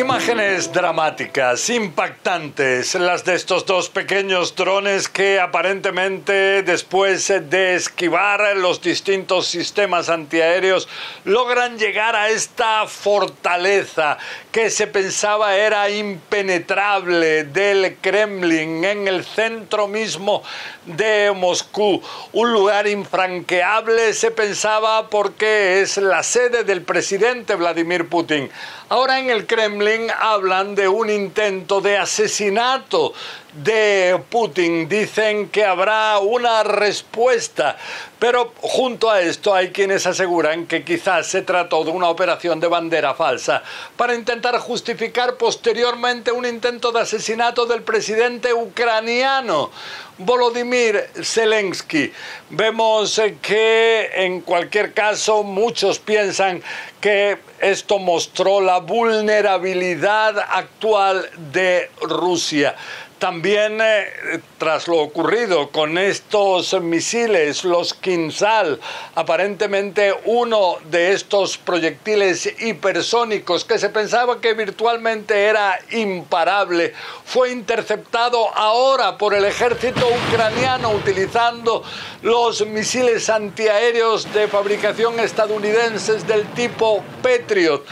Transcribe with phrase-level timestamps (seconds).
[0.00, 8.80] Imágenes dramáticas, impactantes, las de estos dos pequeños drones que aparentemente después de esquivar los
[8.80, 10.88] distintos sistemas antiaéreos
[11.24, 14.16] logran llegar a esta fortaleza
[14.50, 20.42] que se pensaba era impenetrable del Kremlin en el centro mismo
[20.86, 28.50] de Moscú, un lugar infranqueable se pensaba porque es la sede del presidente Vladimir Putin.
[28.88, 33.12] Ahora en el Kremlin hablan de un intento de asesinato
[33.52, 34.88] de Putin.
[34.88, 37.76] Dicen que habrá una respuesta,
[38.18, 42.68] pero junto a esto hay quienes aseguran que quizás se trató de una operación de
[42.68, 43.62] bandera falsa
[43.96, 49.70] para intentar justificar posteriormente un intento de asesinato del presidente ucraniano.
[50.18, 52.12] Volodymyr Zelensky.
[52.50, 56.62] Vemos que en cualquier caso muchos piensan
[57.00, 62.76] que esto mostró la vulnerabilidad actual de Rusia.
[63.20, 68.80] También eh, tras lo ocurrido con estos misiles, los Kinsal,
[69.14, 76.94] aparentemente uno de estos proyectiles hipersónicos que se pensaba que virtualmente era imparable,
[77.26, 81.82] fue interceptado ahora por el ejército ucraniano utilizando
[82.22, 87.84] los misiles antiaéreos de fabricación estadounidenses del tipo Patriot.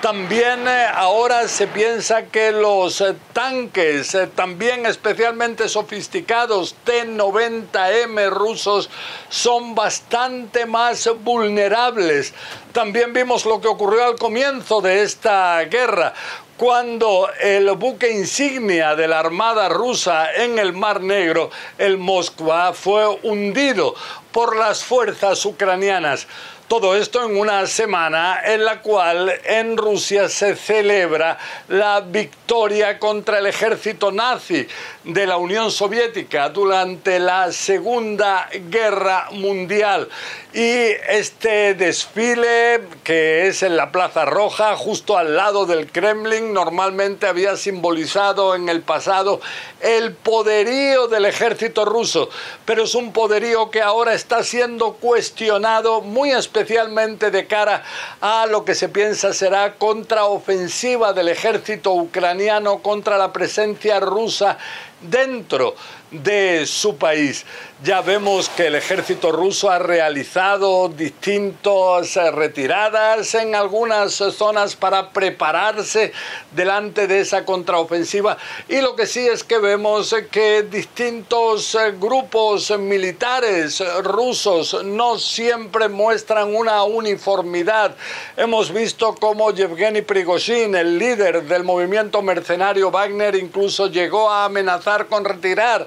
[0.00, 8.90] También eh, ahora se piensa que los eh, tanques, eh, también especialmente sofisticados T-90M rusos,
[9.30, 12.34] son bastante más vulnerables.
[12.72, 16.12] También vimos lo que ocurrió al comienzo de esta guerra
[16.56, 23.06] cuando el buque insignia de la Armada rusa en el Mar Negro, el Moskva, fue
[23.22, 23.94] hundido
[24.32, 26.26] por las fuerzas ucranianas.
[26.68, 31.38] Todo esto en una semana en la cual en Rusia se celebra
[31.68, 34.66] la victoria contra el ejército nazi
[35.04, 40.08] de la Unión Soviética durante la Segunda Guerra Mundial.
[40.52, 47.28] Y este desfile, que es en la Plaza Roja, justo al lado del Kremlin, normalmente
[47.28, 49.40] había simbolizado en el pasado
[49.80, 52.28] el poderío del ejército ruso,
[52.64, 57.82] pero es un poderío que ahora está siendo cuestionado muy especialmente especialmente de cara
[58.20, 64.56] a lo que se piensa será contraofensiva del ejército ucraniano contra la presencia rusa
[65.00, 65.74] dentro
[66.10, 67.44] de su país.
[67.82, 76.12] Ya vemos que el ejército ruso ha realizado distintas retiradas en algunas zonas para prepararse
[76.52, 83.82] delante de esa contraofensiva y lo que sí es que vemos que distintos grupos militares
[84.02, 87.94] rusos no siempre muestran una uniformidad.
[88.36, 94.85] Hemos visto cómo Yevgeny Prigozhin, el líder del movimiento mercenario Wagner, incluso llegó a amenazar
[95.08, 95.84] con retirar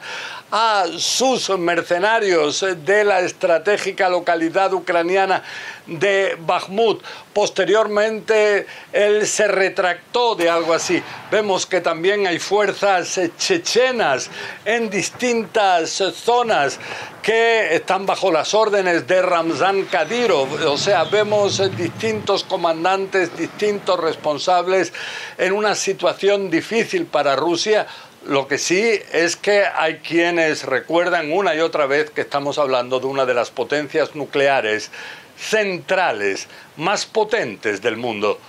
[0.51, 5.41] a sus mercenarios de la estratégica localidad ucraniana
[5.85, 7.01] de Bakhmut.
[7.33, 11.01] Posteriormente, él se retractó de algo así.
[11.31, 14.29] Vemos que también hay fuerzas chechenas
[14.65, 16.77] en distintas zonas
[17.21, 20.67] que están bajo las órdenes de Ramzan Kadyrov.
[20.67, 24.91] O sea, vemos distintos comandantes, distintos responsables
[25.37, 27.87] en una situación difícil para Rusia
[28.25, 32.99] lo que sí es que hay quienes recuerdan una y otra vez que estamos hablando
[32.99, 34.91] de una de las potencias nucleares
[35.37, 38.39] centrales más potentes del mundo.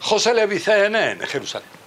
[0.00, 1.77] José Levi, CNN, Jerusalén.